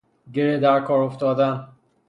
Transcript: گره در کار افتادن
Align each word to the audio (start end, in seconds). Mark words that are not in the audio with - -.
گره 0.33 0.57
در 0.59 0.79
کار 0.79 1.01
افتادن 1.01 1.67